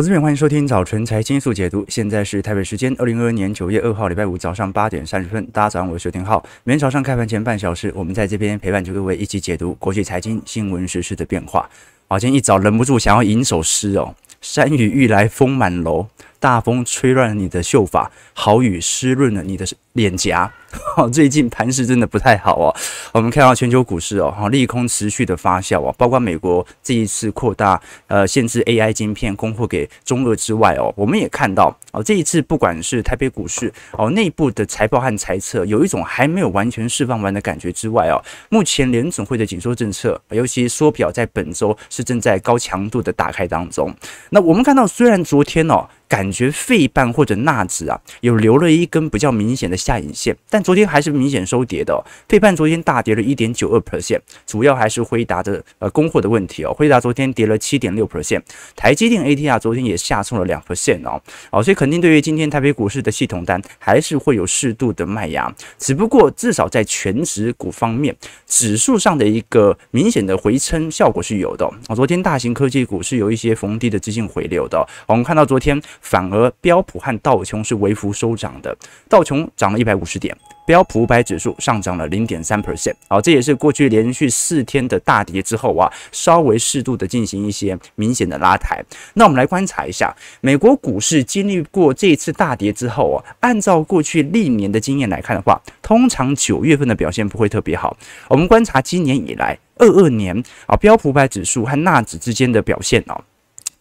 [0.00, 1.84] 投资朋友，欢迎收听早晨财经速解读。
[1.86, 5.44] 现在是台北时间二零二二年九月二号礼拜五早上八点三十分。
[5.48, 6.42] 大家早上好，我是薛廷浩。
[6.64, 11.68] 每天早上开盘前半小时，我们在这边陪伴着各位一起解读国际财经新闻时事的变化。
[12.08, 16.06] 好，今天一早忍不住想要吟首诗哦：“山雨欲来风满楼，
[16.38, 20.50] 大风吹乱了你的秀发，好雨湿润了你的脸颊。”
[21.12, 22.74] 最近盘势真的不太好哦。
[23.12, 43.94] 我们看到全球股市哦，利空持续的发酵哦，包括美国这一次扩大呃限制 AI 晶片供货给中俄之外哦，我们也看到哦，这一次不管是台北股市哦内部的财报和财测有一种还没有完全释放完的感觉之外哦，目前联总会的紧缩政策，尤其缩表在本周是正在高强度的打开当中。
[44.30, 45.88] 那我们看到虽然昨天哦。
[46.10, 51.98] 感觉费半或者纳指啊，有留了一根比较明显的下影线，但昨天还是明显收跌的哦。
[52.28, 56.72] 费半昨天大跌了一点九二 percent，主要还是辉达的呃供货的问题哦。
[56.72, 58.42] 辉达昨天跌了七点六 percent，
[58.76, 61.20] 台积电 ATR 昨天也下冲了两 percent 哦。
[61.50, 68.14] 哦，所以肯定对于今天台北股市的系统单还是会有适度的卖压，只不过至少在全值股方面，
[68.46, 71.96] 指数上的一个明显的回撑效果是有的哦。
[71.96, 75.80] 昨天大型科技股是有一些逢低的资金回流的，我们看到昨天。
[76.00, 78.76] 反而标普和道琼是微幅收涨的，
[79.08, 80.36] 道琼涨了一百五十点，
[80.70, 82.94] 标普五百指数上涨了零点三 percent。
[83.08, 88.80] 好，这也是过去连续四天的大跌之后啊，稍微适度的进行一些明显的拉抬。
[89.14, 97.96] 那我们来观察一下美国股市经历过这一次大跌之后啊，按照过去历年的经验来看的话，通常九月份的表现不会特别好。
[98.28, 103.20] 我们观察今年以来二二年啊，标普五百指数和纳指之间的表现哦。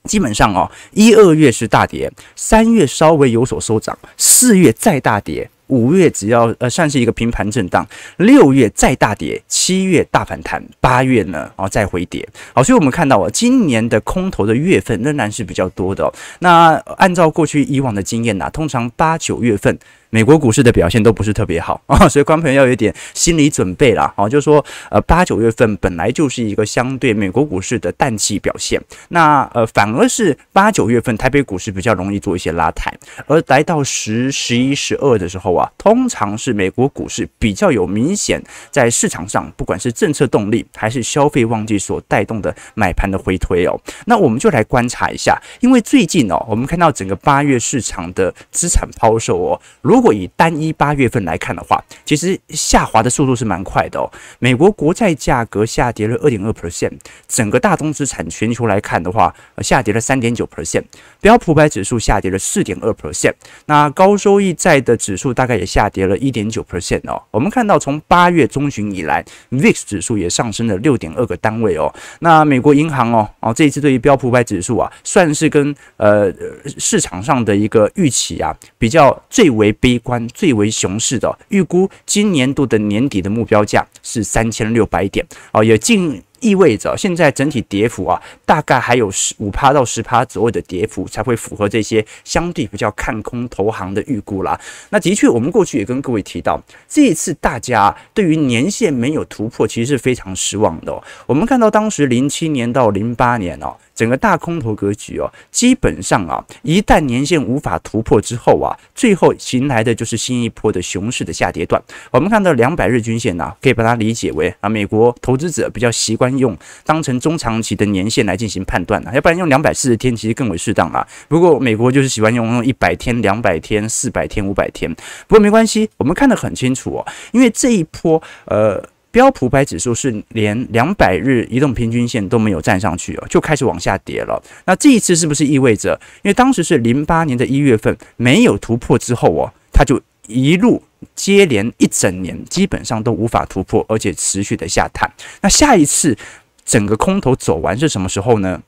[0.05, 12.27] 基本上哦，一二月是大跌，三月稍微有所收涨，四月再大跌，五月只要呃算是一个平盘震荡，六月再大跌，七月大反弹，八月呢哦再回跌。
[12.53, 16.11] 好，所以我们看到啊，今年的空头的月份仍然是比较多的。
[16.39, 19.79] 那按照过去以往的经验呐，通常八九月份。
[20.09, 24.11] 美国股市的表现都不是特别好啊， 所以观众朋友要有一点心理准备啦。
[24.15, 32.91] 啊，就是说，呃，八九月份本来就是一个相对美国股市的淡季表现，那呃，反而是八九月份台北股市比较容易做一些拉抬，
[33.27, 38.41] 而来到十、十一、十二的时候啊，通常是美国股市比较有明显
[38.71, 43.79] 在市场上，不管是政策动力还是消费旺季所带动的买盘的回推哦。
[44.05, 54.09] 那我们就来观察一下，因为最近哦，我们看到整个八月市场的资产抛售哦，如如果以单一八月份来看的话，其实下滑的速度是蛮快的哦。
[54.39, 56.93] 美国国债价格下跌了二点二 percent，
[57.27, 60.85] 整个大宗资产全球来看的话，下跌了三点九 percent，
[61.19, 63.33] 标普百指数下跌了四点二 percent，
[63.65, 67.21] 那高收益债的指数大概也下跌了一点九 percent 哦。
[67.29, 69.21] 我们看到从八月中旬以来
[69.51, 71.93] ，VIX 指数也上升了六点二个单位哦。
[72.21, 76.33] 那美国银行哦哦这一次对于标普百指数啊，算是跟呃
[76.77, 86.21] 市场上的一个预期啊比较最为悲观最为熊市的预估，今年度的年底的目标价是三千六百点哦，也近。
[86.41, 94.59] 意味着现在整体跌幅啊，大概还有十五趴到十趴左右的跌幅才会符合这些相对比较看空投行的预估啦。
[94.89, 101.03] 那的确，我们过去也跟各位提到，这一次大家对于年线没有突破，其实是非常失望的。
[101.25, 111.81] 我们看到当时零七年到零八年哦，整个大空头格局哦，基本上啊，一旦年线无法突破之后啊，最后迎来的就是新一波的熊市的下跌段。
[112.11, 116.28] 我们看到两百日均线呢，可以把它理解为啊，美国投资者比较习惯。
[116.37, 121.05] 用当成中长期的年限来进行判断啊，要不然用两百四十天其实更为适当啦。
[121.27, 124.93] 不过美国就是喜欢用用一百天、两百天、四百天、五百天。
[125.27, 134.41] 不过没关系，我们看得很清楚哦，因为这一波呃标普百指数是连两百日移动平均线都没有站上去哦，就开始往下跌了。
[134.65, 140.83] 那这一次是不是意味着，因为当时是零八年的一月份没有突破之后哦，它就一路。
[141.15, 145.09] 接连一整年基本上都无法突破，而且持续的下探。
[145.41, 146.17] 那下一次
[146.65, 148.61] 整个空头走完是什么时候呢？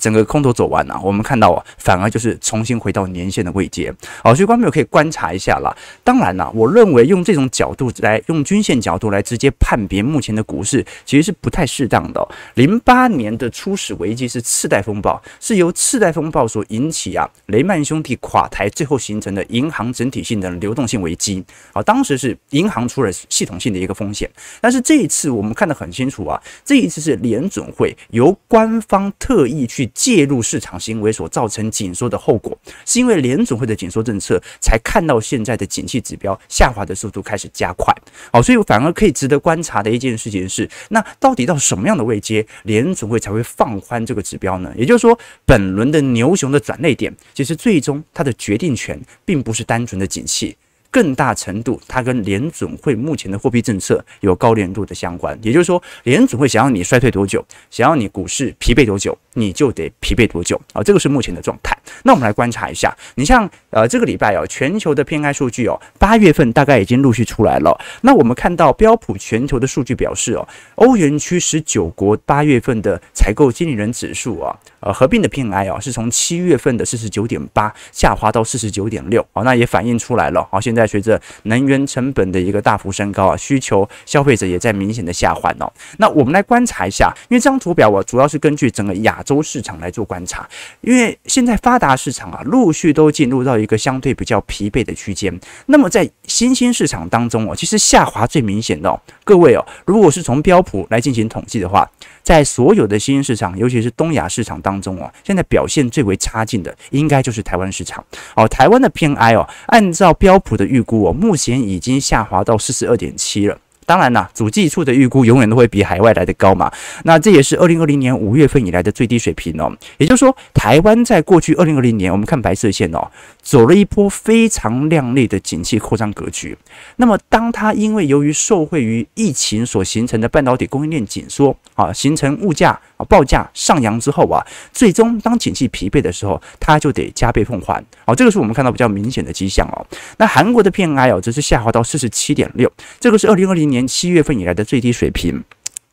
[0.00, 3.92] 整个空头走完啊，我们看到啊，反而就是重新回到年线的位阶。
[4.22, 5.74] 好，所以观众朋友可以观察一下啦。
[6.02, 12.28] 当然啦，我认为用这种角度来用均线角度来直接判别目前的股市，其实是不太适当的哦。
[12.54, 21.44] 零八年的初始危机是次贷风暴，是由次贷风暴所引起啊，雷曼兄弟垮台，最后形成的银行整体性的流动性危机。
[21.72, 24.28] 好，当时是银行出了系统性的一个风险，
[24.60, 29.83] 但是这一次我们看得很清楚啊，这一次是联准会由官方特意去。
[29.86, 37.94] 介入市场行为所造成紧缩的后果，是因为联准会的紧缩政策才看到现在的景气指标下滑的速度开始加快。
[38.32, 44.72] 好，所以反而可以值得观察的一件事情是，那到底到什么样的位阶，联准会才会放宽这个指标呢？
[44.76, 50.56] 也就是说，本轮的牛熊的转捩点，其实最终它的决定权并不是单纯的景气。
[50.90, 55.36] 更大程度，它跟联准会目前的货币政策有高连度的相关。
[55.42, 60.82] 也就是说，联准会想要你衰退多久，想要你股市疲惫多久，你就得疲惫多久啊！
[60.82, 61.76] 这个是目前的状态。
[62.04, 67.78] 那我们来观察一下，你像呃这个礼拜哦，全球的偏爱数据哦，八月份大概已经陆续出来了。
[68.00, 80.46] 那我们看到标普全球的数据表示哦，欧元区十九国八月份的采购经理人指数啊，呃合并的 PMI 哦，是从七月份的四十九点八下滑到四十九点六啊，那也反映出来了。
[80.50, 80.84] 好，现在。
[80.94, 85.72] 随着能源成本的一个大幅升高啊，需求消费者也在明显的下滑哦。
[85.98, 90.48] 那我们来观察一下，因为这张图表我主要是根据整个亚洲市场来做观察，
[90.82, 95.36] 因为现在发达市场啊，陆续都进入到一个相对比较疲惫的区间。
[95.66, 101.90] 那么在新兴市场当中哦，其实下滑最明显的哦，各位哦，如果是从标普来进行统计的话，
[102.22, 108.04] 在所有的新兴市场，尤其是东亚市场当中哦，现在表现最为差劲的，应该就是台湾市场
[108.36, 108.46] 哦。
[108.46, 113.58] 台湾的 PMI 哦，按照标普的预估哦，目前已经下滑到四十二点七了。
[113.86, 116.70] 当然啦，主计处的预估永远都会比海外来的高嘛。
[117.04, 119.72] 那这也是二零二零年五月份以来的最低水平哦。
[119.98, 123.10] 也就是说，台湾在过去二零二零年，我们看白色线哦，
[123.42, 126.56] 走了一波非常亮丽的景气扩张格局。
[126.96, 137.82] 那么，当它因为由于受惠于疫情所形成的半导体供应链紧缩啊，形成物价啊报价上扬之后啊，最终当景气疲惫的时候，它就得加倍奉还。
[138.06, 139.86] 哦，这个是我们看到比较明显的迹象哦。
[140.18, 142.70] 那韩国的 PMI 哦，则是下滑到四十七点六，
[143.00, 145.42] 这个是二零二零年七月份以来的最低水平。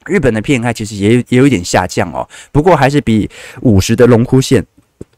[0.06, 3.30] 日本的偏开其实也有也有一点下降哦，不过还是比
[3.62, 4.66] 五十的龙枯线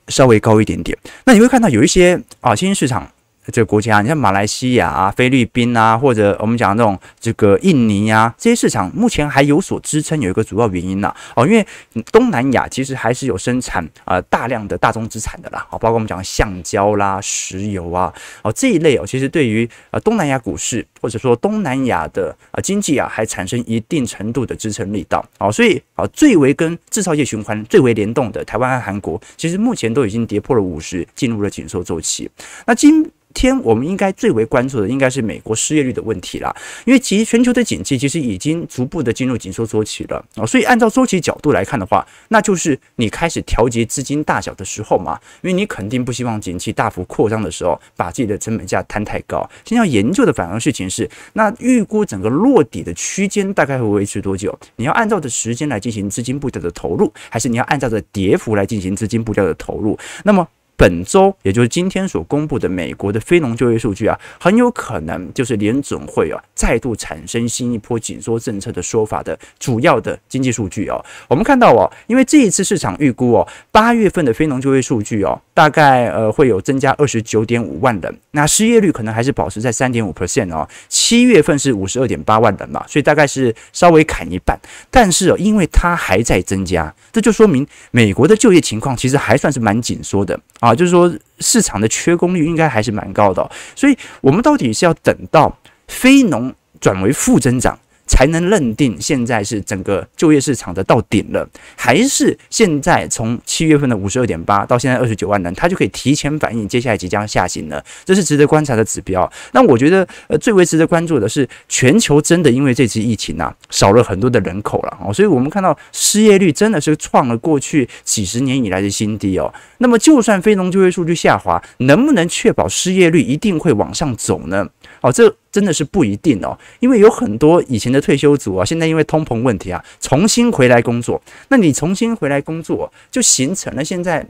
[0.08, 0.98] 稍微高一点点。
[1.26, 3.10] 那你会看到有一些啊新兴市场。
[3.52, 11.66] 这个国家，你像马来西亚啊、菲律宾啊，或者我们讲那种这个印尼啊，这些市场目前还有所支撑，有一个主要原因呐，哦，因为
[12.12, 18.14] 东南亚其实还是有生产啊大量的大宗资产的啦，哦，包括我们讲橡胶啦、石油啊，
[18.44, 32.30] 哦这一类哦，其实对于呃东南亚股市或者说东南亚的啊经济啊，还产生一定程度的支撑力道，哦，所以啊最为跟制造业循环最为联动的台湾和韩国，其实目前都已经跌破了五十，进入了紧缩周期，
[32.66, 49.50] 那今天我们应该最为关注的应该是美国失业率的问题啦，因为其实全球的景气其实已经逐步的进入紧缩周期了啊，所以按照周期角度来看的话，那就是你开始调节资金大小的时候嘛，因为你肯定不希望景气大幅扩张的时候把自己的成本价摊太高。
[49.66, 54.58] 现在要研究的反而事情是，那预估整个落底的区间大概会维持多久？
[54.76, 59.98] 你要按照的时间来进行资金步调的投入，还是你要按照的跌幅来进行资金步调的投入？
[60.24, 60.48] 那么？
[60.76, 71.04] 本周，也就是今天所公布的美国的非农就业数据啊，很有可能就是联准会啊再度产生新一波紧缩政策的说法的主要的经济数据哦。
[71.28, 80.68] 我们看到哦，因为这一次市场预估哦，八月份的非农就业数据哦，大概呃会有增加二十九点五万人，那失业率可能还是保持在三点五 percent 哦。
[80.90, 84.60] 七月份是五十二点八万人嘛，所以大概是稍微砍一半，
[84.90, 90.40] 但是哦，因为它还在增加，这就说明美国的就业情况其实还算是蛮紧缩的。
[90.60, 95.56] 啊，就是说市场的缺工率应该还是蛮高的，所以我们到底是要等到
[95.88, 107.84] 非农转为负增长，才能认定现在是整个就业市场的到顶了，还是现在从七月份的五十二点八到现在二十九万人，它就可以提前反映接下来即将下行了？
[108.04, 109.30] 这是值得观察的指标。
[109.54, 119.54] 那我觉得，呃，最为值得关注的是，全球真的因为这次疫情啊，少了很多的人口了哦，所以我们看到失业率真的是创了过去几十年以来的新低哦。
[119.78, 124.68] 那么，就算非农就业数据下滑，能不能确保失业率一定会往上走呢？
[125.04, 131.22] 哦，这真的是不一定哦，因为有很多以前的退休族啊，现在因为通膨问题啊，重新回来工作。
[131.50, 134.26] 那你重新回来工作，就形成了现在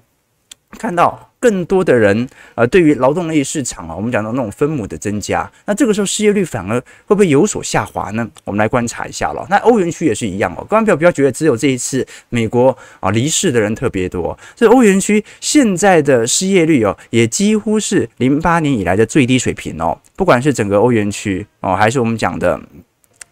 [0.71, 1.29] 看到。
[1.43, 8.25] 更多的人，呃，对于劳动力市场啊，我们讲到那种分母的增加，那这个时候失业率反而会不会有所下滑呢？
[8.45, 9.45] 我们来观察一下了。
[9.49, 19.99] 那欧元区也是一样哦，刚刚不要觉得只有这一次美国啊离世的人特别多，所以欧元区现在的失业率哦，也几乎是零八年以来的最低水平哦。
[20.15, 22.57] 不管是整个欧元区哦，还是我们讲的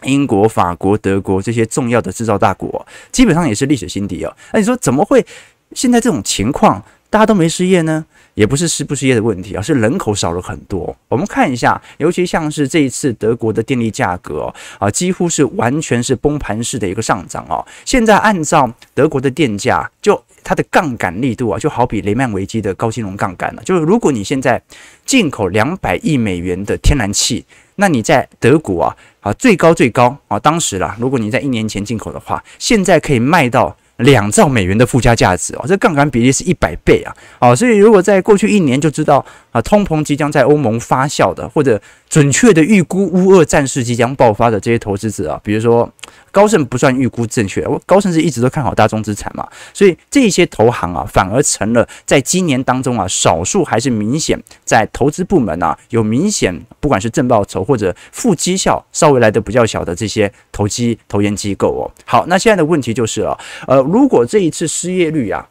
[0.03, 4.35] 英国、法国、德国这些重要的制造大国，基本上也是历史新低哦。
[4.51, 5.25] 那你说怎么会
[5.73, 6.83] 现在这种情况？
[7.11, 10.95] 大家都没失业呢，也不是失不失业的问题啊，是人口少了很多。
[11.09, 17.67] 我们看一下，尤其像是这一次德国的电力价格啊，几乎是完全是崩盘式的一个上涨哦。
[17.83, 23.61] 现在按照德国的电价，就它的杠杆力度啊，就好比雷曼危机的高金融杠杆了。
[23.63, 24.61] 就是如果你现在
[25.05, 33.75] 进口两百亿美元的天然气，那你在德国啊啊最高最高啊，当时啦，如果你在一年前进口的话，现在可以卖到。
[34.01, 37.13] 两兆美元的附加价值哦，这杠杆比例是一百倍啊！
[37.39, 45.91] 哦，所以如果在过去一年就知道啊，通膨即将在欧盟发酵的，或者准确的预估乌俄战事即将爆发的这些投资者啊，比如说。
[46.34, 61.84] 高盛不算预估正确，高盛是一直都看好大宗资产嘛，所以这些投行啊，反而成了在今年当中啊，少数还是明显在投资部门啊有明显不管是正报酬或者负绩效稍微来的比较小的这些投机投研机构哦。
[62.05, 65.46] 好，那现在的问题就是了，呃，如果这一次失业率啊。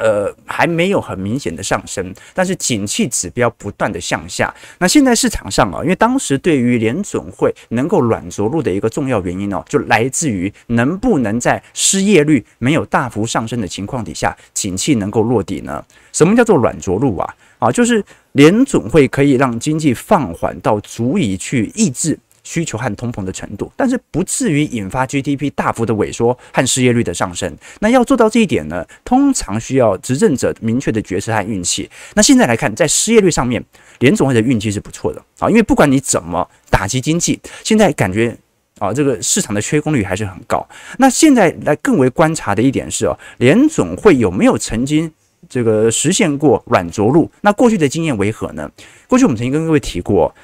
[0.00, 4.52] 呃，还没有很明显的上升，但是景气指标不断的向下。
[4.78, 15.84] 那现在市场上啊，因为当时对于联准会能够软着陆的一个重要原因呢，就来自于能不能在失业率没有大幅上升的情况底下，景气能够落底呢？
[16.12, 17.34] 什么叫做软着陆啊？
[17.58, 18.02] 啊，就是
[18.32, 22.18] 联准会可以让经济放缓到足以去抑制。
[22.42, 27.56] 需求和通膨的程度，但是不至于引发 GDP 大幅的萎缩和失业率的上升。
[27.80, 31.88] 那要做到这一点呢，通常需要执政者明确的决策和运气。
[32.14, 33.62] 那现在来看，在失业率上面，
[33.98, 38.36] 联总会的运气是不错的啊，因为不管你怎么打击经济，现在感觉
[38.78, 40.66] 啊，这个市场的缺工率还是很高。
[40.98, 45.12] 那现在来更为观察的一点是哦，联总会有没有曾经
[45.48, 47.30] 这个实现过软着陆？
[47.42, 48.70] 那过去的经验为何呢？
[49.06, 50.34] 过去我们曾经跟各位提过。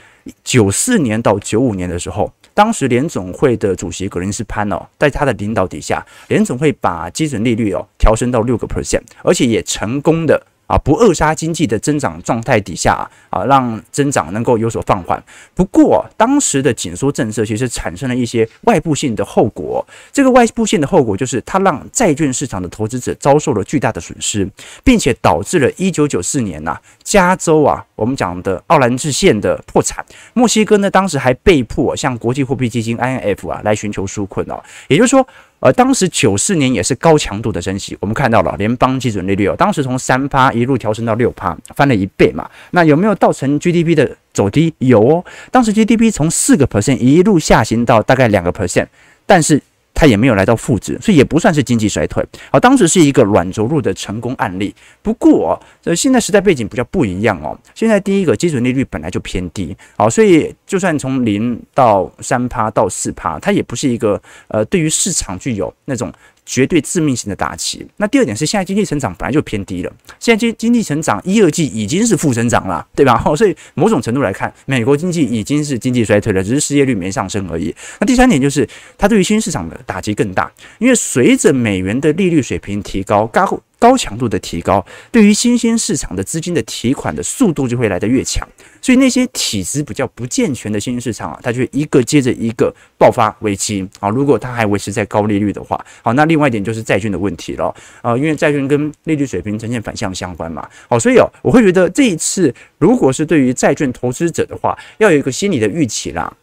[0.42, 10.46] 九四年到九五年的时候，当时联总会的主席格林斯潘哦，在他的领导底下，联总会把基准利率哦调升到六个 percent，而且也成功的。
[10.66, 15.22] 啊，不扼杀经济的增长状态底下啊，让增长能够有所放缓。
[15.54, 19.86] 不过，当时的紧缩政策其实产生了一些外部性的后果。
[20.12, 24.48] 这个外部性的后果就是，它让债券市场的投资者遭受了巨大的损失，
[24.82, 30.04] 并且导致了1994年呐，加州啊，我们讲的奥兰治县的破产。
[30.34, 34.60] 墨西哥呢，当时还被迫向国际货币基金 IMF 啊来寻求纾困哦。
[34.88, 35.26] 也就是说。
[35.60, 42.48] 而当时九四年也是高强度的升息，我们看到了联邦基准利率哦，当时从三趴一路调升到六趴，翻了一倍嘛。
[42.70, 44.72] 那有没有造成 GDP 的走低？
[44.78, 48.86] 有哦，当时 GDP 从四个 percent 一路下行到大概两个 percent，
[49.24, 49.62] 但是。
[49.96, 52.22] 它也没有来到负值，所以也不算是经济衰退。
[52.52, 54.74] 好，当时是一个软着陆的成功案例。
[55.02, 57.58] 不过，呃，现在时代背景比较不一样哦。
[57.74, 66.12] 现在第一个基准利率本来就偏低，好，所以就算从零到三趴到四趴，它也不是一个呃，对于市场具有那种。
[66.46, 67.86] 绝对致命性的打击。
[67.98, 73.22] 那第二点是，现在经济成长本来就偏低了，现在经经济成长一二季已经是负增长了，对吧？
[73.36, 77.74] 所以某种程度来看，美国经济已经是经济衰退了，只是失业率没上升而已。
[78.00, 83.60] 那第三点就是，它对于新兴市场的打击更大，因为随着美元的利率水平提高，高。
[83.86, 88.44] 高强度的提高，对于新兴市场的资金的提款的速度就会来得越强，
[88.82, 94.08] 所以那些体质比较不健全的新兴市场啊，它就一个接着一个爆发危机啊。
[94.08, 100.68] 如果它还维持在高利率的话，好，那另外一点就是债券的问题了啊，因为债券跟利率水平呈现反向相关嘛。
[100.88, 106.36] 好，所以哦，我会觉得这一次如果是对于债券投资者的话，要有一个心理的预期啦。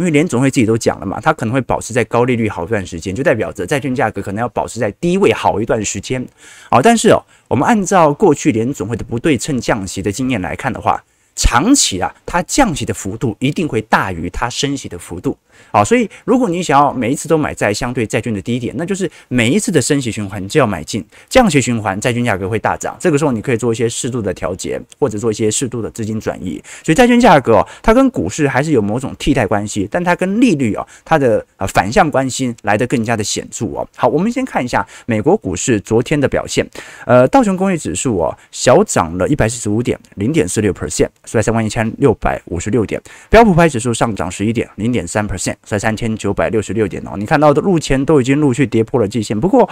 [0.00, 6.26] 因为联总会自己都讲了嘛，它可能会保持在高利率好一段时间，就代表着债券价格可能要保持在低位好一段时间。
[6.70, 11.04] 好，但是哦，我们按照过去联总会的不对称降息的经验来看的话，
[11.36, 15.36] 长期啊，它降息的幅度一定会大于它升息的幅度。
[15.72, 22.96] 好，所以如果你想要每一次都买在相对债券的低点，那就是每一次的升息循环就要买进，降息循环债券价格会大涨。
[22.98, 26.62] 这个时候你可以做一些适度的调节，或者做一些适度的资金转移。
[26.84, 33.86] 所以债券价格哦，它跟股市还是有某种替代关系，但它跟利率哦，它的呃反向关系来得更加的显著哦。
[33.96, 36.66] 好，我们先看一下美国股市昨天的表现。
[37.06, 43.00] 呃，道琼工业指数哦，小涨了一百四十五点，零点四六 percent，收在三万一千六百五十六点。
[43.28, 45.49] 标普五百指数上涨十一点，零点三 percent。
[45.62, 49.68] 在三千九百六十六点哦，你看到的目前都已经陆续跌破了季线，不过。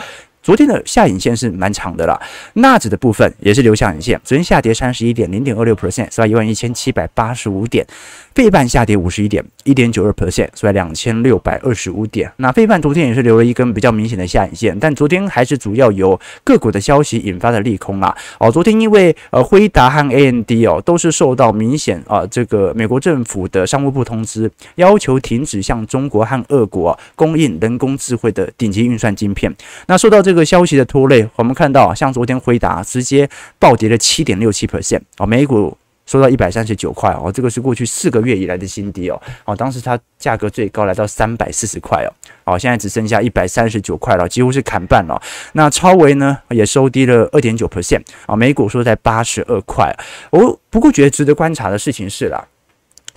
[0.48, 2.18] 昨天的下影线是蛮长的了，
[2.54, 6.26] 纳指的部分也是留下影线，昨天下跌三十一点零点二六 percent，是吧？
[6.26, 7.86] 一万一千七百八十五点，
[8.34, 10.72] 费半下跌五十一点一点九二 percent，是吧？
[10.72, 12.32] 两千六百二十五点。
[12.36, 18.16] 那费半昨天也是留了一根比较明显的下影线，但昨天还是主要由个股的消息引发的利空啊。
[18.40, 29.54] 哦，昨天因为呃辉达和 AMD 哦都是受到明显啊这个美国政府的商务部通知，要求停止向中国和俄国供应人工智慧的顶级运算晶片，
[29.86, 30.37] 那受到这个。
[30.38, 33.28] 这个消息的拖累，我们看到像昨天辉达直接
[33.58, 35.76] 暴跌了七点六七 percent 啊，美股
[36.06, 42.14] 收到一百三十九块哦，这个是过去四个月以来的新低哦，哦，当时它价格最高来到三百四十块哦，
[42.44, 45.20] 哦，现在只剩下一百三十九块了，几乎是砍半了。
[45.54, 49.92] 那超微呢也收低了二点九 percent 啊，美股收在八十二块。
[50.30, 52.46] 我不过觉得值得观察的事情是啦，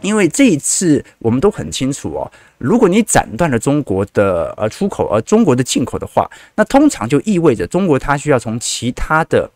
[0.02, 9.50] 因为这一次我们都很清楚哦，如果你斩断了中国的呃出口，而中国的进口的话，那通常就意味着中国它需要从其他的。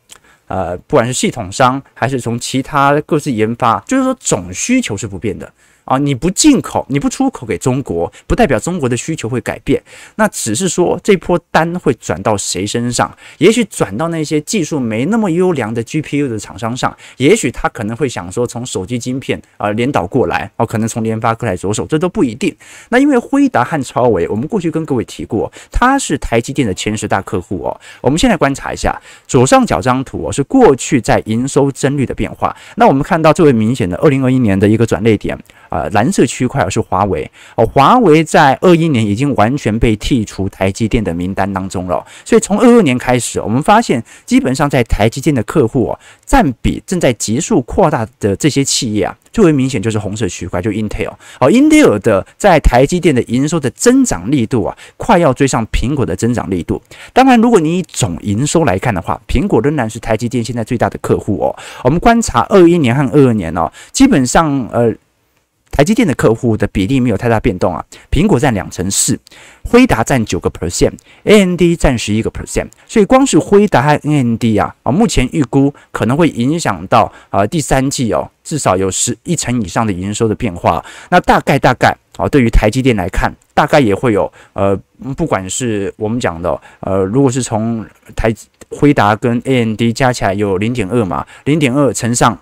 [0.47, 5.51] 呃，不管是系统商还是从其他各自研发，就是说总需求是不变的。
[5.85, 9.81] 啊，你不进口，你不出口给中国，不代表中国的需求会改变。
[10.15, 13.15] 那只是说这波单会转到谁身上？
[13.37, 16.95] 也许转到那些技术没那么优良的 GPU 的厂商上。
[17.17, 22.55] 也许他可能会想说，从手机晶片啊、连导过来，哦，可能从联发科来着手，这都不一定。
[22.89, 27.79] 那因为辉达和超维，我们过去跟各位提过，它是台积电的前十大客户哦。
[28.01, 32.55] 我们现在观察一下左上角这张图哦，是过去在营收增率的变化。
[32.75, 35.37] 那我们看到最为明显的二零二一年的一个转捩点。
[35.69, 56.81] 呃，蓝色区块是华为哦，华为在二一年已经完全被剔除台积电的名单当中了，所以从二二年开始，我们发现基本上在台积电的客户哦，占比正在急速扩大的这些企业啊，最为明显就是红色区块，就 Intel 哦，Intel 的在台积电的营收的增长力度啊，快要追上苹果的增长力度。
[57.13, 61.55] 当然，如果你以总营收来看的话，苹果仍然是台积电现在最大的客户哦。
[61.83, 64.93] 我们观察二一年和二二年哦，基本上呃。
[65.75, 69.19] 台积电的客户的比例没有太大变动啊，苹果占两成四，
[69.65, 80.83] 辉达占九个 percent，AMD 占十一个 percent，所以光是辉达和 AMD 啊啊，目前预估可能会影响到啊第三季哦，至少有十一成以上的营收的变化。
[81.09, 84.73] 那大概大概啊，对于台积电来看，大概也会有呃，
[85.17, 88.33] 不管是我们讲的呃，如果是从台
[88.69, 92.39] 辉达跟 AMD 加起来有零点二嘛，零点二乘上。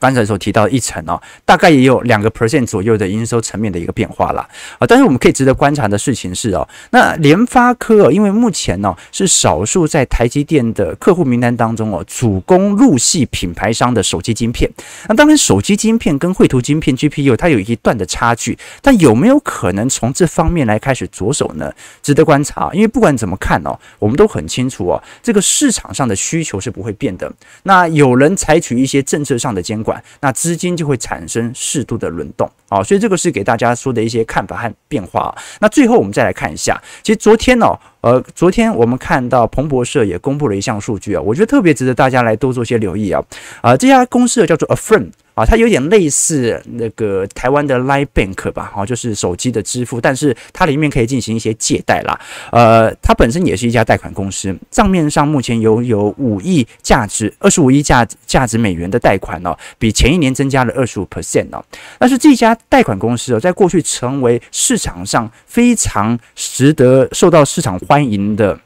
[0.00, 4.40] 刚才所提到一层哦，大概也有两个 percent 左右的营收层面的一个变化了
[4.78, 4.86] 啊。
[4.86, 14.70] 但是我们可以值得观察的事情是哦，那联发科哦，因为目前呢是少数在台积电的客户名单当中哦，主攻入系品牌商的手机晶片。
[15.08, 21.72] 那当然，手机晶片跟绘图晶片 GPU 它有一段的差距，但有没有可能从这方面来开始着手呢？
[22.02, 22.70] 值得观察。
[22.72, 27.30] 因为不管怎么看哦，我们都很清楚哦，这个市场上的需求是不会变的。
[27.64, 29.87] 那有人采取一些政策上的监管。
[29.88, 35.34] 管那资金就会产生适度的轮动啊，所以这个是给大家说的一些看法和变化。
[35.60, 37.66] 那最后我们再来看一下，其实昨天呢，
[38.00, 43.22] 呃，昨天我们看到彭博社也公布了一项数据啊，我觉得特别值得大家来多做些留意啊。
[43.60, 45.08] 啊，这家公司叫做 Affirm。
[45.38, 52.20] 啊，它有点类似那个台湾的 Line Bank 吧，哈，就是手机的支付，但是它里面可以进行一些借贷啦。
[52.50, 61.64] 呃，它本身也是一家贷款公司，账面上目前有有五亿价值，二十五亿价价值美元的贷款哦，比前一年增加了二十五 percent 哦。
[62.00, 68.60] 但是这家贷款公司哦，在过去成为市场上非常值得受到市场欢迎的。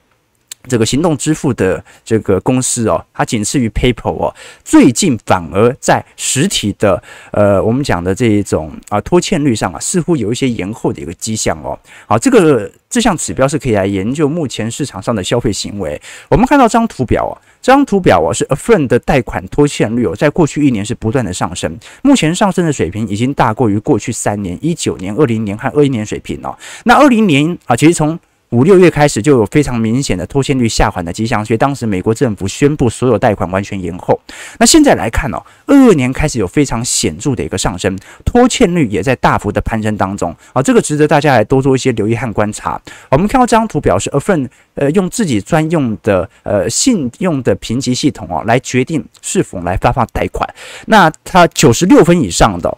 [0.68, 4.32] 这个行动支付的这个公司哦，它仅次于 PayPal 哦，
[4.62, 11.76] 最近反而在实体的呃，我们讲的这一种啊拖欠率上啊，似乎有一些延后的一个迹象哦。
[12.06, 16.00] 好，这个这项指标是可以来研究目前市场上的消费行为。
[16.28, 26.56] 我们看到这张图表啊，这张图表啊是 Affirm 的贷款拖欠率哦，在过去一年是不断的上升，目前上升的水平已经大过于过去三年，一九年、二零年和二一年水平哦。
[26.84, 28.16] 那二零年啊，其实从
[28.52, 34.18] 五六月开始就有非常明显的拖欠率下滑的迹象，所以当时美国政府宣布所有贷款完全延后。
[34.58, 42.78] 那现在来看哦，二二年开始有非常显著的一个上升，拖欠率也在大幅的攀升当中啊，这个值得大家来多做一些留意和观察。
[43.10, 50.46] 我们看到这张图表示，Afrin 呃用自己专用的呃信用的评级系统哦来决定是否来发放贷款。
[50.86, 52.76] 那它九十六分以上的，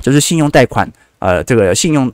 [0.00, 0.88] 就是信用贷款
[1.18, 2.12] 呃这个信用。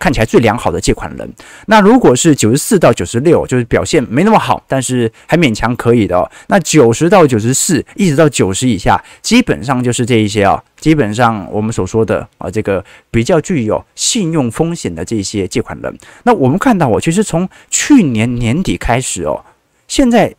[0.00, 1.30] 看起来最良好的借款人，
[1.66, 6.28] 那如果是九十四到九十六，就是表现没那么好，但是还勉强可以的哦。
[6.48, 15.94] 那九十到九十四，一直到九十以下，基本上就是这一些啊，基本上我们所说的啊，这个比较具有信用风险的这些借款人。
[16.22, 19.44] 那我们看到哦，其实从去年年底开始哦，
[19.86, 20.34] 现在。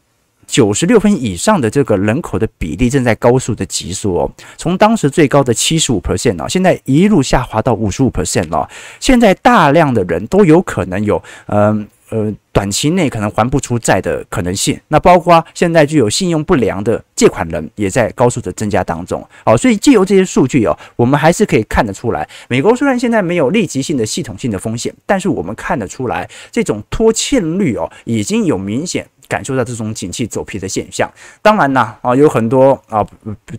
[0.48, 8.68] 九十六分以上的这个人口的比例正在高速的急缩哦，从当时最高的七十五 percent 哦，现在一路下滑到五十五 percent 哦。
[9.00, 14.78] 现在大量的人都有可能有，嗯呃，呃，短期内可能还不出债的可能性。
[14.90, 19.26] 那包括现在具有信用不良的借款人也在高速的增加当中。
[19.46, 29.08] 好，所以借由这些数据哦，我们还是可以看得出来，美国虽然现在没有立即性的系统性的风险，但是我们看得出来，这种拖欠率哦，已经有明显。
[29.32, 31.10] 感受到这种景气走皮的现象，
[31.42, 33.02] 当然呢，啊，有很多啊，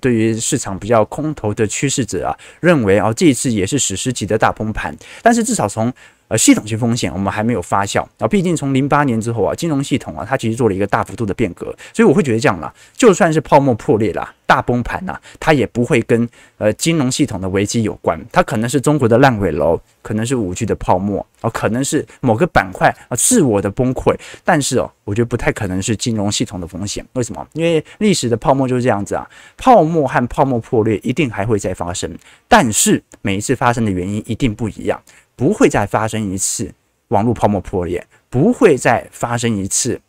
[0.03, 4.95] 对于市场比较空头的趋势者啊，认为啊，这一次也是史诗级的大崩盘。
[5.23, 5.91] 但是至少从
[6.33, 14.35] 呃系统性风险我们还没有发酵啊，毕竟从零八年之后啊，金融系统啊，它其实做了一个大幅度的变革，所以我会觉得这样啦，就算是泡沫破裂啦。
[14.45, 24.15] 大崩盘啦、它也不会跟呃金融系统的危机有关，它可能是中国的烂尾楼，可能是五 G 的泡沫啊，可能是某个板块啊自我的崩溃，
[24.45, 27.03] 但是哦，我觉得不太可能是金融系统的风险。
[27.15, 27.47] 为什么？
[27.55, 32.15] 因为历史的泡沫就是这样子啊，泡沫和泡沫破裂一定还会再发生，
[32.47, 35.01] 但是每一次发生的原因一定不一样，
[35.43, 36.73] 不会再发生一次
[37.09, 40.01] 网络泡沫破裂，不会再发生一次。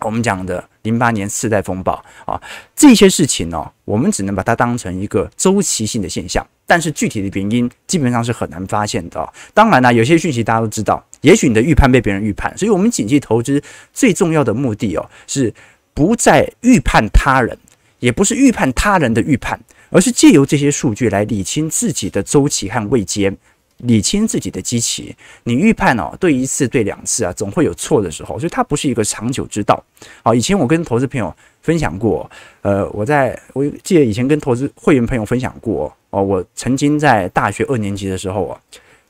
[0.00, 2.42] 我们讲的零八年次贷风暴啊，
[2.74, 15.54] 这些事情呢、我们只能把它当成一个周期性的现象，但是具体的原因基本上是很难发现的、当然呢，有些讯息大家都知道，也许你的预判被别人预判，所以我们景气投资最重要的目的哦，是
[15.94, 17.56] 不再预判他人，
[18.00, 23.32] 也不是预判他人的预判，而是借由这些数据来理清自己的周期和位阶。
[23.78, 29.82] 理清自己的机器，你预判哦，对一次对两次啊，总会有错的时候，所以它不是一个长久之道。
[30.22, 32.30] 好，以前我跟投资朋友分享过，
[32.62, 38.58] 呃，我在我记得以前跟投资会员朋友分享过哦，我曾经在大学二年级的时候啊，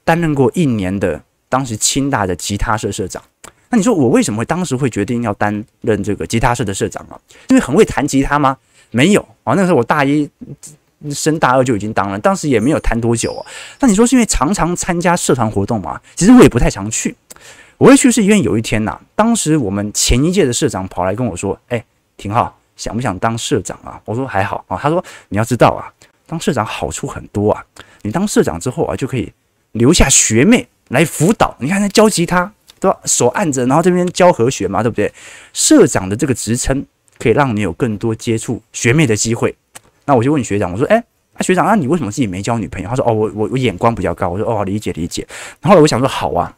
[0.03, 3.23] 担任过一年的当时清大的吉他社社长。
[3.71, 7.21] 那你说我为什么会当时会决定要担任这个吉他社的社长啊？
[7.51, 8.57] 因为很会弹吉他吗？
[8.91, 10.29] 没有啊，那时候我大一。
[11.11, 13.45] 升大二就已经当了，当时也没有谈多久哦。
[13.81, 16.01] 那你说是因为常常参加社团活动吗？
[16.15, 17.15] 其实我也不太常去。
[17.79, 21.85] 我会去是因为有一天呐、当时我们前一届的社长跑来跟我说：“哎，
[22.17, 25.93] 廷皓，想不想当社长啊？”我说：“还好啊。”他说：“你要知道啊，
[26.27, 27.63] 当社长好处很多啊。
[28.01, 29.31] 你当社长之后啊，就可以
[29.73, 31.55] 留下学妹来辅导。
[31.59, 32.99] 你看他教吉他，对吧？
[33.05, 35.13] 手按着，然后这边教和弦嘛，对不对？
[35.53, 36.83] 社长的这个职称
[37.19, 39.55] 可以让你有更多接触学妹的机会。”
[40.07, 40.97] 那我就问学长，我说：“哎，
[41.35, 45.27] 啊学长，那你为什么自己没交女朋友？”他说：“哦，我我我眼光比较高。”我说：“哦，理解理解。”
[45.61, 46.55] 然后我想说：“好啊，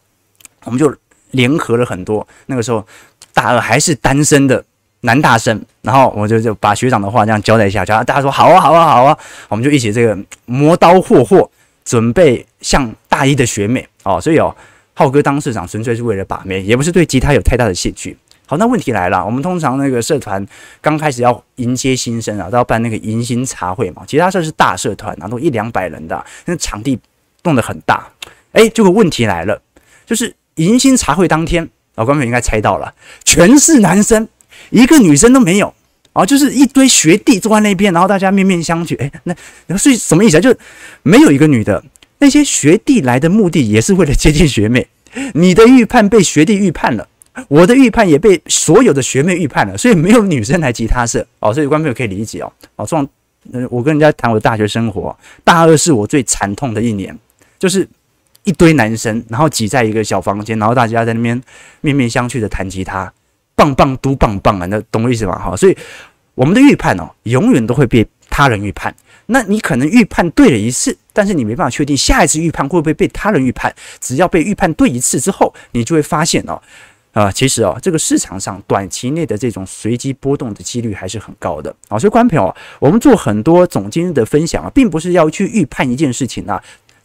[0.65, 0.95] 我们就
[1.33, 2.87] 联合了很多那个时候
[3.33, 4.63] 大二还是单身的
[5.01, 11.51] 男大生，然后我就就把学长的话这样交代一下，大家说：“好啊，好啊，好啊。”我们就一起这个磨刀霍霍，
[11.85, 14.21] 准备向大一的学妹哦。
[14.21, 14.55] 所以哦，
[14.95, 18.17] 浩哥当社长纯粹是为了把妹，也不是对吉他有太大的兴趣。
[18.51, 20.45] 好，那问题来了，我们通常那个社团
[20.81, 24.03] 刚开始要迎接新生啊，都要办那个迎新茶会嘛。
[24.07, 26.99] 其他社是大社团啊，都一两百人的，那场地
[27.43, 28.09] 弄得很大。
[28.53, 29.61] 哎，这个问题来了，
[30.07, 34.27] 就是迎新茶会当天，老观众应该猜到了，全是男生，
[34.71, 35.75] 一个女生都没有
[36.15, 38.99] 啊，就是一堆学弟坐在那边，然后大家面面相觑。
[38.99, 39.35] 哎，那
[39.67, 40.41] 那是什么意思啊？
[40.41, 40.57] 就
[41.03, 41.85] 没有一个女的，
[42.21, 44.89] 那些学弟来的目的也是为了接近学妹，
[45.35, 47.07] 你的预判被学弟预判了。
[47.47, 52.53] 我的预判也被所有的学妹预判了，所以没有女生来吉他社哦，所以观众朋友可以理解哦。
[52.77, 53.09] 哦，这种，
[53.53, 57.17] 嗯，我跟人家谈我的大学生活，大二是我最惨痛的一年，
[57.59, 57.89] 就是
[58.45, 61.41] 一堆男生，然后挤在一个小房间，然后大家在那边
[61.81, 63.13] 面面相觑的弹吉他，
[63.55, 65.39] 棒棒嘟棒棒啊，那懂我意思吗？
[65.39, 65.77] 哈，所以
[66.35, 68.95] 我们的预判哦，永远都会被他人预判。
[69.31, 73.75] 那你可能预判对了一次，但是你没办法确定下一次预判会不会被他人预判。
[74.01, 76.59] 只要被预判对一次之后，你就会发现哦。
[77.19, 81.99] 啊、其实哦，这个市场上短期内的这种随机波动的几率还是很高的啊。
[81.99, 86.63] 所以，观众朋友，我们做很多总经的分享啊，并不是要去预判一件事情啊。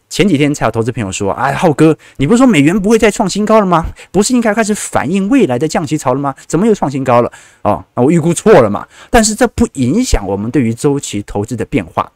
[0.08, 3.86] 前几天才有投资朋友说：“哎，浩哥，你不是说美元不会再创新高了吗？
[4.12, 6.32] 不是应该开始反映未来的降息潮了吗？
[6.46, 8.86] 怎么又创新高了？”哦，那我预估错了嘛？
[9.10, 12.08] 但是这不影响我们对于周期投资的变化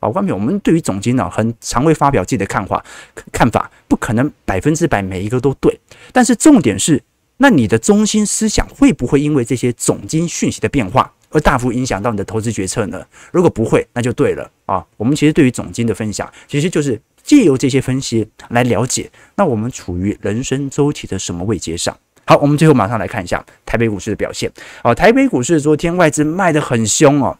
[0.00, 0.10] 啊。
[0.10, 2.84] 观众朋友，我们对于总经呢，很常会发表自己的看法，
[3.32, 5.80] 看法不可能百分之百每一个都对，
[6.12, 7.02] 但是重点是。
[7.38, 13.04] 那你的中心思想会不会因为这些总经讯息的变化而大幅影响到你的投资决策呢？
[13.32, 14.84] 如果不会，那就对了啊。
[14.96, 21.96] 我们其实对于总经的分享，其实就是借由这些分析来了解，那我们处于人生周期的什么位阶上？
[22.24, 24.50] 好，我们最后马上来看一下台北股市的表现。
[24.82, 27.36] 哦，台北股市昨天外资卖得很凶哦。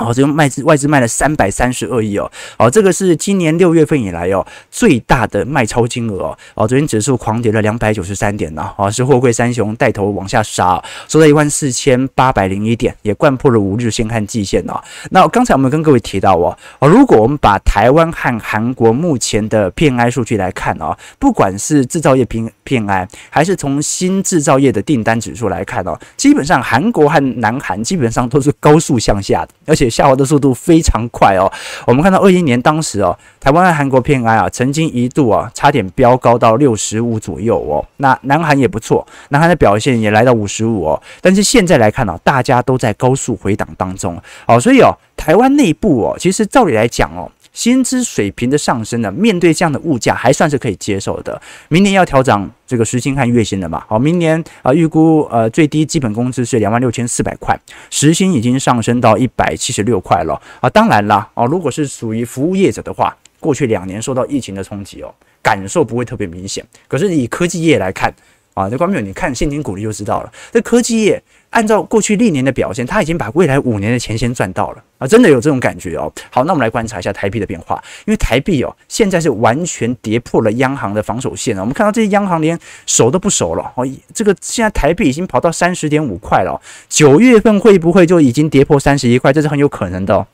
[0.00, 14.80] 哦，这个卖资外资卖了三百三十二亿哦，哦，这个是今年六月份以来哦最大的卖超金额哦，哦，昨天指数狂跌了两百九十三点呢，哦，是货柜三雄带头往下杀，收在一万四千八百零一点，也掼破了五日线和季线哦。
[15.10, 22.24] 那刚才我们跟各位提到哦，哦，如果我们把台湾和韩国目前的 PMI 数据来看哦，不管是制造业
[22.70, 29.90] PMI 还是从新制造业的订单指数来看哦，基本上韩国和南韩基本上都是高速向下的，而且。
[29.90, 31.50] 下滑的速度非常快哦。
[31.84, 37.84] 我们看到二一年当时哦，台湾和韩国 PMI 啊，曾经一度啊差点飙高到六十五左右哦。
[37.96, 41.02] 那南韩也不错，南韩的表现也来到五十五哦。
[41.20, 51.40] 但是现在来看呢，大家都在高速回档当中哦，所以哦，台湾内部哦，其实照理来讲哦，薪资水平的上升呢，面对这样的物价还算是可以接受的。
[51.68, 53.84] 明年要调涨这个时薪和月薪了嘛？
[53.88, 57.58] 好，明年啊预估呃最低基本工资是两万六千四百块，
[57.90, 60.70] 时薪已经上升到一百七十六块了啊。
[60.70, 66.64] 当然啦，哦，如果是属于服务业者的话，过去两年受到疫情的冲击哦，感受不会特别明显。
[66.86, 68.12] 可是以科技业来看
[68.60, 71.22] 啊，这观众你看现金股利就知道了，这科技业。
[71.50, 75.04] 按照过去历年的表现，他已经把未来五年的钱先赚到了啊！
[75.04, 76.12] 真的有这种感觉哦。
[76.30, 81.60] 好，那我们来观察一下台币的变化，因为台币哦现在是完全跌破了央行的防守线了。
[81.60, 83.84] 我们看到这些央行连守都不守了哦。
[84.14, 89.32] 这个现在台币已经跑到三十点五块了，九月份会不会就已经跌破三十一块？
[89.32, 90.24] 这是很有可能的哦，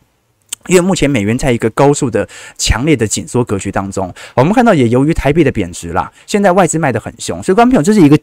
[0.69, 4.13] 因为目前美元在一个高速的强烈的紧缩格局当中。
[4.35, 8.19] 我们看到也由于台币的贬值啦，现在外资卖得很凶，所以观众朋友这是一个。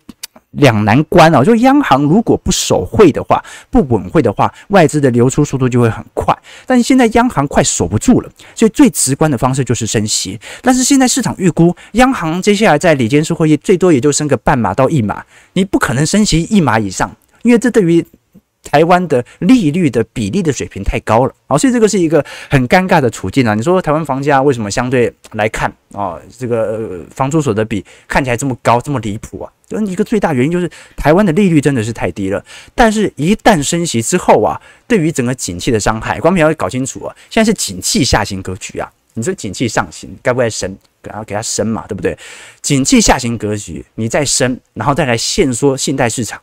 [0.58, 6.32] 两难关哦，就央行如果不守汇的话，不稳汇的话，外资的流出速度就会很快。
[6.68, 10.40] 但是现在央行快守不住了，所以最直观的方式就是升息。
[10.62, 18.06] 但是现在市场预估，央行接下来在里监事会议最多也就升个半码到一码，你不可能升息一码以上，因为这对于。
[18.64, 23.54] 台湾的利率的比例的水平太高了，好，所以这个是一个很尴尬的处境啊。
[23.54, 29.52] 你说台湾房价为什么相对来看啊，这个房租所得比看起来这么高，这么离谱啊？
[29.68, 32.44] 就一个最大原因就是台湾的利率真的是太低了。
[32.74, 37.16] 但是，一旦升息之后啊，对于整个景气的伤害，观众要搞清楚啊。
[37.30, 40.76] 现在是景气下行格局啊，你说景气上行该不该升？
[41.04, 42.18] 然后给它升嘛，对不对？
[42.62, 46.42] 景气下行格局，你再升，然后再来限缩信贷市场。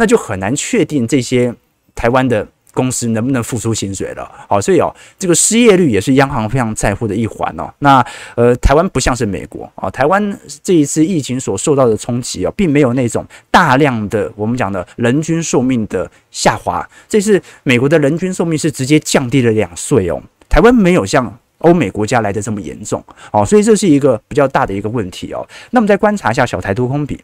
[0.00, 1.54] 那就很难确定这些
[1.94, 4.26] 台湾的公司能不能付出薪水了。
[4.48, 7.70] 好，所以哦，这个失业率也是央行非常在乎的一环哦。
[7.80, 8.02] 那
[8.34, 16.88] 呃，台湾不像是美国啊，台湾这一次疫情所受到的冲击哦，并没有那种大量的我们讲的人均寿命的下滑。
[17.06, 25.46] 这次美国的人均寿命是直接降低了两岁哦，台湾没有像欧美国家来的这么严重哦，所以这是一个比较大的一个问题哦。
[25.72, 27.20] 那么再观察一下小台多空比。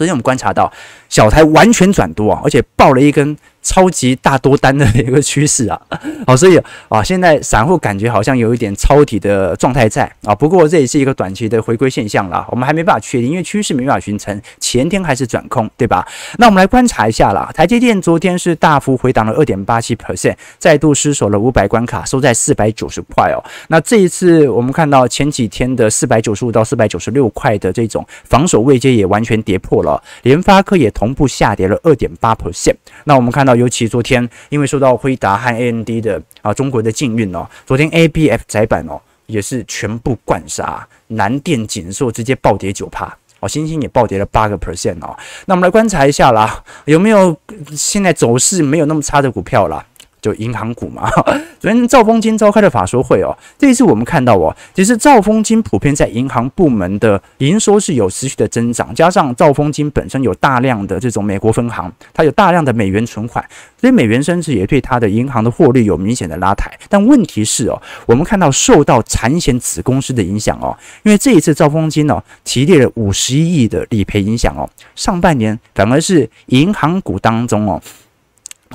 [0.00, 0.72] 昨天我们观察到
[1.10, 3.36] 小台完全转多啊，而且爆了一根。
[3.62, 5.80] 超级大多单的一个趋势啊，
[6.26, 16.06] 好， 所以啊，现在散户感觉好像有一点抄底的状态在啊，不过这也是一个短期的回归现象啦，我们还没办法确定，因为趋势没办法形成，前天还是转空，对吧？
[16.38, 23.44] 那我们来观察一下啦，台积电昨天是大幅回档了二点八七 percent，再度失守了五百关卡，收在四百九十块哦。
[23.68, 32.74] 那这一次我们看到前几天的四百九十五到四百九十六块的这种防守位阶也完全跌破了，联发科也同步下跌了二点八 percent。
[33.04, 33.49] 那我们看到。
[33.54, 45.16] 尤其昨天，因为受到辉达和 AMD 的啊中国的禁运哦，昨天 ABF 载板哦也是全部灌杀，南电、紧缩直接暴跌九趴哦，欣兴也暴跌了八个 percent 哦。
[45.46, 47.36] 那我们来观察一下啦，有没有
[47.76, 49.84] 现在走势没有那么差的股票啦？
[50.20, 51.08] 就银行股嘛，
[51.58, 63.44] 昨天兆丰金召开的法说会哦，这一次我们看到哦，其实兆丰金普遍在银行部门的营收是有持续的增长，加上兆丰金本身有大量的这种美国分行，它有大量的美元存款，
[63.80, 66.70] 所以美元升值也对它的银行的获利有明显的拉抬。
[66.88, 77.80] 但问题是哦，我们看到受到产险子公司的影响哦，因为这一次兆丰金哦提列了五十一亿的理赔影响哦，上半年反而是银行股当中哦。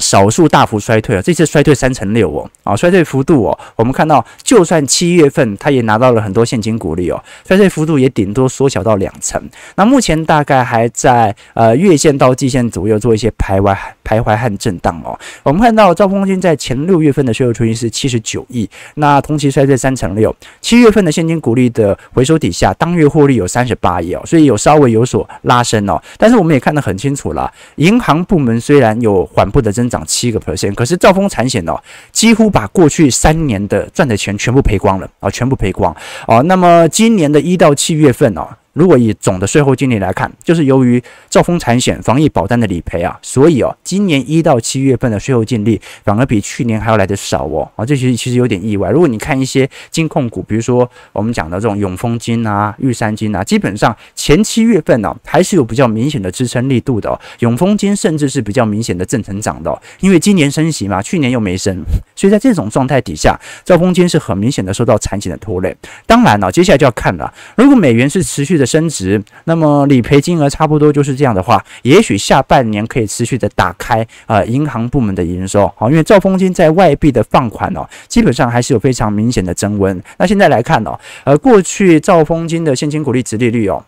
[0.01, 9.41] 少数大幅衰退啊，这次衰退三成六哦，啊，衰退幅度哦，我们看到，就算七月份它也拿到了很多现金股利哦，衰退幅度也顶多缩小到两成。
[9.75, 15.17] 那目前大概还在呃月线到季线左右做一些徘徊、徘徊和震荡哦。
[15.43, 26.01] 我们看到兆丰金在前六月份的税后出金是七十九亿，那同期衰退三成六，七月份的现金股利的回收底下，当月获利有三十八亿哦，所以有稍微有所拉升哦。
[26.17, 29.84] 但是我们也看得很清楚了，银行部门虽然有缓步的增。
[29.85, 31.77] 增长七个 percent，可是兆丰产险呢，
[32.11, 35.95] 几乎把过去三年的赚的钱全部赔光了啊，全部赔光
[36.25, 36.41] 啊。
[36.41, 38.47] 那么今年的一到七月份哦。
[38.75, 48.89] 如果以总的税后净利来看，就是由于兆丰产险防疫保单的理赔啊，所以哦，今年一到七月份的税后净利反而比去年还要来得少哦啊，这其实其实有点意外。
[48.89, 57.17] 如果你看一些金控股，比如说我们讲的这种永丰金啊、玉山金啊，基本上前七月份呢、还是有比较明显的支撑力度的哦。
[57.39, 61.81] 永丰金甚至是比较明显的正成长的哦，因为今年升息嘛，去年又没升，
[62.13, 65.73] 所以在这种状态底下，兆丰金是很明显的受到产险的拖累。
[66.05, 68.64] 当然了，接下来就要看了，如果美元是持续的。
[68.65, 80.01] 升值，那么理赔金额差不多就是这样的话，也许下半年可以持续的打开啊、呃，银行部门的营收，好，因为兆丰金在外币的放款哦，基本上还是有非常明显的增温。
[80.17, 83.83] 那现在来看哦，呃，过去兆丰金的现金股利殖利率哦。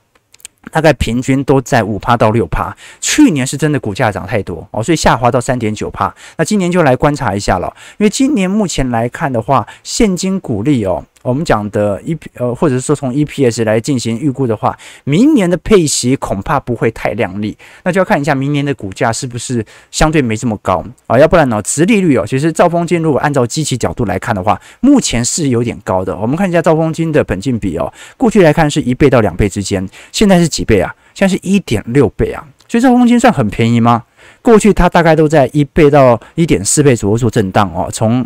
[0.69, 6.13] 大概平均都在五趴到六趴，去年是真的股价涨太多哦，所以下滑到三点九趴。
[6.35, 26.15] 那今年就来观察一下了，因为今年目前来看的话，现金股利哦，我们讲的 E 呃，或者是说从 E P S 来进行预估的话，明年的配息恐怕不会太亮丽，那就要看一下明年的股价是不是相对没这么高啊，要不然呢，殖利率哦，其实兆丰金如果按照基期角度来看的话，目前是有点高的。
[26.15, 30.95] 我们看一下兆丰金的本金比哦，过去来看是一倍到两倍之间，现在是几倍啊？
[31.13, 34.03] 现在是一点六倍啊，所以兆丰金算很便宜吗？
[34.41, 38.25] 过去它大概都在一倍到一点四倍左右做震荡哦，从。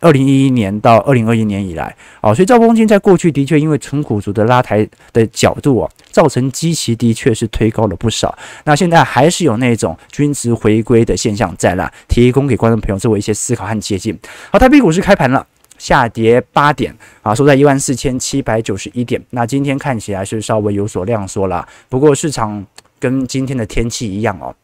[0.00, 8.36] 二零一一年到二零二一年以来，哦，所以兆丰金在过去的确因为纯股族的拉抬的角度啊，造成基期的确是推高了不少。
[8.64, 14.18] 那现在还是有那种均值回归的现象在那，提供给观众朋友作为一些思考和接近。
[14.50, 19.22] 好，台北股市开盘了，下跌八点啊，收在一万四千七百九十一点。
[19.28, 22.64] 那今天看起来是稍微有所量缩了，不过市场
[22.98, 24.54] 跟今天的天气一样哦，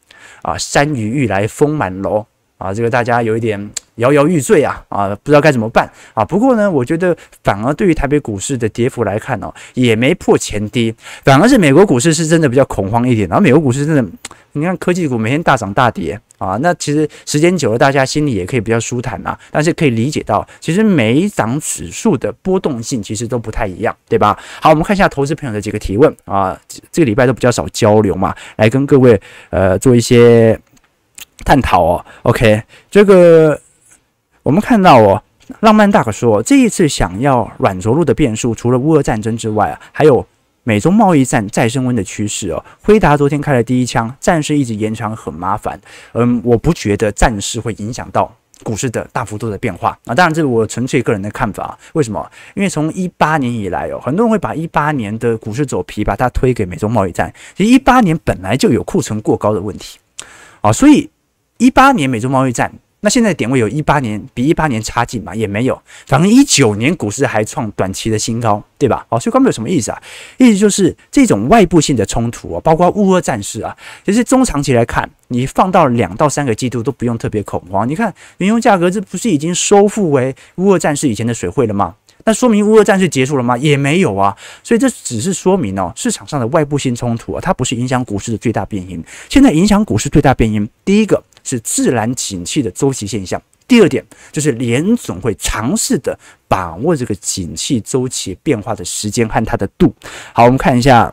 [0.40, 2.24] 啊，山雨欲来风满楼
[2.56, 3.70] 啊，这个大家有一点。
[3.96, 6.24] 摇摇欲坠啊啊，不知道该怎么办啊。
[6.24, 13.28] 不过呢，我觉得反而对于台北股市的跌幅来看哦，也没破前低，反而是美国股市是真的比较恐慌一点。
[13.28, 14.04] 然后美国股市真的，
[14.52, 19.36] 你看科技股每天大涨大跌啊，那其实时间久了，大家心里也可以比较舒坦呐。
[19.50, 24.38] 但是可以理解到，其实每一档指数的波动性其实都不太一样，对吧？
[24.60, 26.58] 好，我们看一下投资朋友的几个提问啊，
[26.92, 30.58] 这个礼拜都比较少交流嘛，来跟各位呃做一些
[31.44, 32.04] 探讨哦。
[32.22, 33.58] OK，这个。
[34.46, 35.20] 我们看到哦，
[35.58, 40.24] 浪漫大哥说，这一次想要软着陆的变数，除了乌俄战争之外啊，还有
[40.62, 42.64] 美中贸易战再升温的趋势哦。
[42.80, 45.76] 辉达昨天开了第一枪，战事一直延长很麻烦。
[46.12, 48.32] 嗯，我不觉得战事会影响到
[48.62, 50.14] 股市的大幅度的变化啊。
[50.14, 51.78] 当然，这是我纯粹个人的看法啊。
[51.94, 52.30] 为什么？
[52.54, 57.34] 因为从一八年以来哦，很多人会把一八年的股市走皮，把它推给美中贸易战。
[57.56, 59.98] 其实一八年本来就有库存过高的问题
[60.60, 61.10] 啊，所以
[61.58, 62.72] 一八年美中贸易战。
[63.00, 65.34] 那现在点位有一八年比一八年差劲嘛？
[65.34, 69.06] 也没有，反正一九年股市还创短期的新高，对吧？
[69.08, 70.02] 好，所以关有什么意思啊？
[70.38, 77.88] 意思就是这种外部性的冲突啊，包括乌俄战事啊，其实中长期来看，你放到两到三个季度都不用特别恐慌。
[77.88, 81.94] 你看原油价格，这不是已经收复为乌俄战事以前的水位了吗？
[82.24, 83.56] 那说明乌俄战事结束了吗？
[83.56, 84.36] 也没有啊。
[84.64, 89.04] 所以这只是说明哦，市场上的外部性冲突啊，它不是影响股市的最大变因。
[89.28, 91.22] 现在影响股市最大变因，第一个。
[91.46, 93.40] 是自然景气的周期现象。
[93.68, 99.94] 第二点就是联总会尝试的把握这个景气周期变化的时间和它的度。
[100.32, 101.12] 好，我们看一下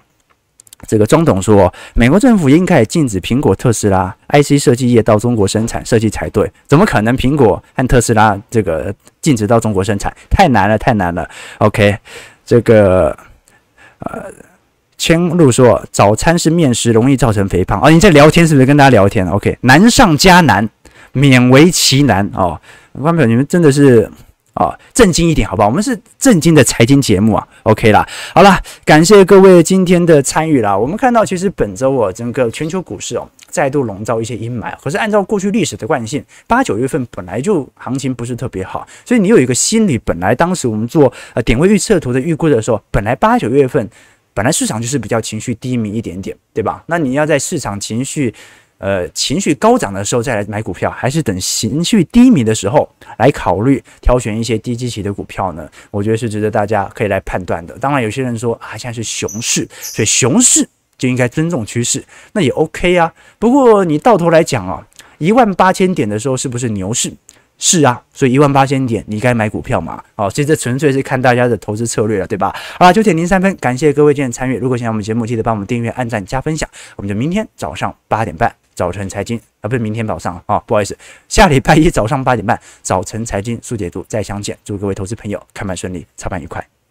[0.87, 6.51] 这个中董说，美国政府应该禁止苹果、特斯拉 IC 设计业到中国生产设计才对。
[6.67, 10.15] 怎么可能苹果和特斯拉这个禁止到中国生产？
[10.29, 11.27] 太难了，太难了。
[11.59, 11.97] OK，
[12.45, 13.17] 这个
[13.99, 14.31] 呃。
[15.03, 20.69] 千路说：“早餐是面食，容易造成肥胖。”哦，你在聊天是不是跟大家聊天？OK，难上加难，
[21.13, 22.57] 勉为其难哦。
[22.93, 24.09] 观众朋友，你们真的是
[24.53, 25.67] 哦，震惊一点好不好？
[25.67, 27.45] 我们是震惊的财经节目啊。
[27.63, 30.77] OK 啦，好啦，感谢各位今天的参与啦。
[30.77, 34.73] 我们看到，其实本周哦，整个全球股市哦，再度笼罩一些阴霾。
[34.81, 43.89] 可是按照过去历史的惯性，八九月份本来就行情不是特别好，所以你有一个心理，本来当时我们做呃点位预测图的预估的时候，本来八九月份。
[44.33, 46.83] 本来市场就是比较情绪低迷一点点，对吧？
[46.87, 48.33] 那你要在市场情绪，
[48.79, 55.69] 呃，情绪高涨的时候再来买股票，还是等情绪低迷的时候来考虑挑选一些低基期的股票呢？
[55.91, 57.77] 我觉得是值得大家可以来判断的。
[57.77, 60.67] 当然，有些人说啊，现在是熊市，所以熊市
[60.97, 63.13] 就应该尊重趋势，那也 OK 啊。
[63.37, 64.85] 不过你到头来讲啊，
[65.19, 67.13] 一万八千点的时候是不是牛市？
[67.65, 70.03] 是啊，所以一万八千点，你该买股票嘛？
[70.17, 72.53] 哦，其实这纯粹是看大家的投资策略了，对吧？
[72.77, 74.57] 好了，九点零三分，感谢各位今天参与。
[74.57, 76.69] 如果喜欢我们节目，记得帮我们订阅、按赞、加分享。
[76.97, 80.97] 我们就明天早上八点半，早晨财经啊，不是明天早上啊，不好意思，
[81.29, 84.57] 下礼拜一早上八点半，早晨财经速解读再相见。
[84.65, 86.82] 祝各位投资朋友开盘顺利，操盘愉快。